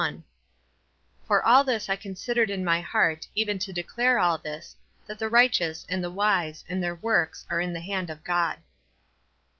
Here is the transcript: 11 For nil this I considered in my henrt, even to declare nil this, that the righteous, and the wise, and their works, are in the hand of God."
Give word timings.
11 0.01 0.23
For 1.27 1.43
nil 1.45 1.63
this 1.63 1.87
I 1.87 1.95
considered 1.95 2.49
in 2.49 2.65
my 2.65 2.81
henrt, 2.81 3.27
even 3.35 3.59
to 3.59 3.71
declare 3.71 4.17
nil 4.19 4.39
this, 4.39 4.75
that 5.05 5.19
the 5.19 5.29
righteous, 5.29 5.85
and 5.89 6.03
the 6.03 6.09
wise, 6.09 6.63
and 6.67 6.81
their 6.81 6.95
works, 6.95 7.45
are 7.51 7.61
in 7.61 7.71
the 7.71 7.81
hand 7.81 8.09
of 8.09 8.23
God." 8.23 8.57